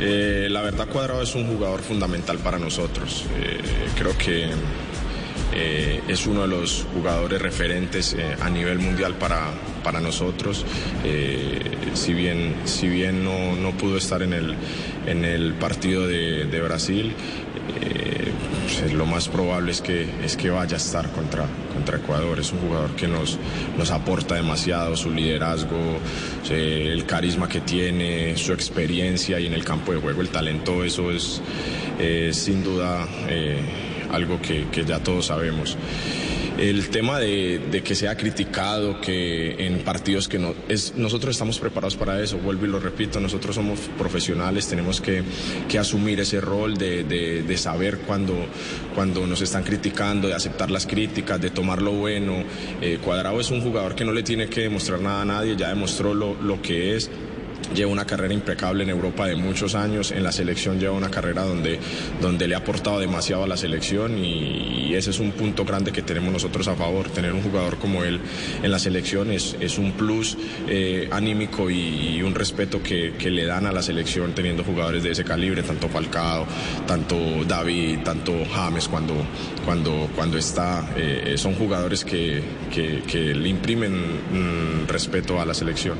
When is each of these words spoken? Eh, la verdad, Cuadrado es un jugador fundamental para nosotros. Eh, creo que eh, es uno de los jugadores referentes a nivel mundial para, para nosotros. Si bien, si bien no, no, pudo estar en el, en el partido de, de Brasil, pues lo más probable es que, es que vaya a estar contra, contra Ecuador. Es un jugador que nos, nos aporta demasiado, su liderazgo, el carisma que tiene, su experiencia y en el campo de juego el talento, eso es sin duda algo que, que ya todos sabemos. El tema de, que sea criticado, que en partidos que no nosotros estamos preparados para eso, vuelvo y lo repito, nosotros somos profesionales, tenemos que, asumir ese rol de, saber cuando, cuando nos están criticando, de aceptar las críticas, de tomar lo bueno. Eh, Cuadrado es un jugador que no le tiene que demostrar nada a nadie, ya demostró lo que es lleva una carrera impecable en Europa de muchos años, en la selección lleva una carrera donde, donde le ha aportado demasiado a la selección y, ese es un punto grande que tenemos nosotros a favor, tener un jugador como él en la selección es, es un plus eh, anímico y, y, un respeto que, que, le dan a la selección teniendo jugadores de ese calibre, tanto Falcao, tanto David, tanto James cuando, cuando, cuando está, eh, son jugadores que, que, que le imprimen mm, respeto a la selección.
Eh, 0.00 0.48
la 0.50 0.62
verdad, 0.62 0.88
Cuadrado 0.88 1.22
es 1.22 1.34
un 1.34 1.46
jugador 1.46 1.80
fundamental 1.80 2.38
para 2.38 2.58
nosotros. 2.58 3.24
Eh, 3.36 3.60
creo 3.96 4.16
que 4.16 4.50
eh, 5.54 6.00
es 6.08 6.26
uno 6.26 6.42
de 6.42 6.48
los 6.48 6.86
jugadores 6.94 7.40
referentes 7.40 8.16
a 8.40 8.48
nivel 8.50 8.78
mundial 8.78 9.14
para, 9.14 9.50
para 9.84 10.00
nosotros. 10.00 10.64
Si 11.94 12.14
bien, 12.14 12.54
si 12.64 12.88
bien 12.88 13.22
no, 13.22 13.54
no, 13.54 13.72
pudo 13.72 13.98
estar 13.98 14.22
en 14.22 14.32
el, 14.32 14.54
en 15.06 15.24
el 15.24 15.54
partido 15.54 16.06
de, 16.06 16.46
de 16.46 16.60
Brasil, 16.62 17.14
pues 18.82 18.94
lo 18.94 19.06
más 19.06 19.28
probable 19.28 19.70
es 19.70 19.80
que, 19.80 20.08
es 20.24 20.36
que 20.36 20.50
vaya 20.50 20.74
a 20.74 20.76
estar 20.76 21.08
contra, 21.12 21.46
contra 21.72 21.98
Ecuador. 21.98 22.40
Es 22.40 22.50
un 22.50 22.58
jugador 22.58 22.90
que 22.96 23.06
nos, 23.06 23.38
nos 23.78 23.92
aporta 23.92 24.34
demasiado, 24.34 24.96
su 24.96 25.12
liderazgo, 25.12 25.98
el 26.50 27.06
carisma 27.06 27.48
que 27.48 27.60
tiene, 27.60 28.36
su 28.36 28.52
experiencia 28.52 29.38
y 29.38 29.46
en 29.46 29.52
el 29.52 29.64
campo 29.64 29.92
de 29.92 30.00
juego 30.00 30.20
el 30.20 30.30
talento, 30.30 30.82
eso 30.82 31.12
es 31.12 31.40
sin 32.32 32.64
duda 32.64 33.06
algo 34.10 34.42
que, 34.42 34.66
que 34.72 34.84
ya 34.84 34.98
todos 34.98 35.26
sabemos. 35.26 35.76
El 36.58 36.90
tema 36.90 37.18
de, 37.18 37.82
que 37.84 37.94
sea 37.94 38.16
criticado, 38.16 39.00
que 39.00 39.66
en 39.66 39.78
partidos 39.80 40.28
que 40.28 40.38
no 40.38 40.54
nosotros 40.96 41.34
estamos 41.34 41.58
preparados 41.58 41.96
para 41.96 42.22
eso, 42.22 42.38
vuelvo 42.38 42.66
y 42.66 42.68
lo 42.68 42.78
repito, 42.78 43.20
nosotros 43.20 43.54
somos 43.54 43.80
profesionales, 43.98 44.68
tenemos 44.68 45.00
que, 45.00 45.22
asumir 45.78 46.20
ese 46.20 46.40
rol 46.40 46.76
de, 46.76 47.54
saber 47.56 47.98
cuando, 47.98 48.34
cuando 48.94 49.26
nos 49.26 49.40
están 49.40 49.64
criticando, 49.64 50.28
de 50.28 50.34
aceptar 50.34 50.70
las 50.70 50.86
críticas, 50.86 51.40
de 51.40 51.50
tomar 51.50 51.82
lo 51.82 51.92
bueno. 51.92 52.44
Eh, 52.80 52.98
Cuadrado 53.02 53.40
es 53.40 53.50
un 53.50 53.60
jugador 53.60 53.94
que 53.94 54.04
no 54.04 54.12
le 54.12 54.22
tiene 54.22 54.48
que 54.48 54.62
demostrar 54.62 55.00
nada 55.00 55.22
a 55.22 55.24
nadie, 55.24 55.56
ya 55.56 55.68
demostró 55.70 56.14
lo 56.14 56.62
que 56.62 56.96
es 56.96 57.10
lleva 57.74 57.90
una 57.90 58.04
carrera 58.04 58.34
impecable 58.34 58.82
en 58.84 58.90
Europa 58.90 59.26
de 59.26 59.36
muchos 59.36 59.74
años, 59.74 60.10
en 60.10 60.22
la 60.22 60.32
selección 60.32 60.78
lleva 60.78 60.94
una 60.94 61.10
carrera 61.10 61.42
donde, 61.42 61.78
donde 62.20 62.48
le 62.48 62.54
ha 62.54 62.58
aportado 62.58 63.00
demasiado 63.00 63.44
a 63.44 63.46
la 63.46 63.56
selección 63.56 64.18
y, 64.18 64.92
ese 64.92 65.08
es 65.08 65.20
un 65.20 65.32
punto 65.32 65.64
grande 65.64 65.90
que 65.90 66.02
tenemos 66.02 66.30
nosotros 66.30 66.68
a 66.68 66.74
favor, 66.74 67.08
tener 67.08 67.32
un 67.32 67.42
jugador 67.42 67.78
como 67.78 68.04
él 68.04 68.20
en 68.62 68.70
la 68.70 68.78
selección 68.78 69.30
es, 69.30 69.56
es 69.58 69.78
un 69.78 69.92
plus 69.92 70.36
eh, 70.68 71.08
anímico 71.10 71.70
y, 71.70 72.16
y, 72.16 72.22
un 72.22 72.34
respeto 72.34 72.82
que, 72.82 73.14
que, 73.18 73.30
le 73.30 73.46
dan 73.46 73.64
a 73.64 73.72
la 73.72 73.82
selección 73.82 74.34
teniendo 74.34 74.62
jugadores 74.64 75.02
de 75.02 75.12
ese 75.12 75.24
calibre, 75.24 75.62
tanto 75.62 75.88
Falcao, 75.88 76.46
tanto 76.86 77.16
David, 77.48 78.00
tanto 78.04 78.34
James 78.52 78.86
cuando, 78.86 79.14
cuando, 79.64 80.10
cuando 80.14 80.36
está, 80.36 80.90
eh, 80.94 81.34
son 81.38 81.54
jugadores 81.54 82.04
que, 82.04 82.42
que, 82.70 83.02
que 83.06 83.34
le 83.34 83.48
imprimen 83.48 83.92
mm, 83.94 84.88
respeto 84.88 85.40
a 85.40 85.46
la 85.46 85.54
selección. 85.54 85.96